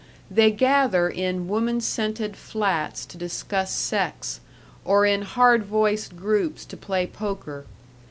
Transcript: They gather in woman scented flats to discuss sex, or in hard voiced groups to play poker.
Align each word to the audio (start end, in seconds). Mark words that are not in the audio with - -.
They 0.31 0.49
gather 0.49 1.07
in 1.07 1.47
woman 1.47 1.79
scented 1.79 2.35
flats 2.35 3.05
to 3.05 3.19
discuss 3.19 3.71
sex, 3.71 4.39
or 4.83 5.05
in 5.05 5.21
hard 5.21 5.63
voiced 5.63 6.17
groups 6.17 6.65
to 6.65 6.75
play 6.75 7.05
poker. 7.05 7.65